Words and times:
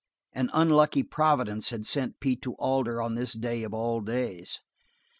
An 0.33 0.49
unlucky 0.51 1.03
Providence 1.03 1.69
had 1.69 1.85
sent 1.85 2.19
Pete 2.19 2.41
to 2.41 2.55
Alder 2.55 2.99
on 3.03 3.13
this 3.13 3.33
day 3.33 3.61
of 3.61 3.71
all 3.71 4.01
days. 4.01 4.59